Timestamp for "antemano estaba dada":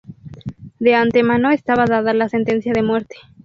0.95-2.15